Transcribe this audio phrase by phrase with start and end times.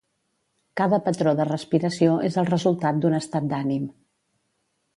[0.79, 3.85] Cada patró de respiració és el resultat d'un estat d'ànim.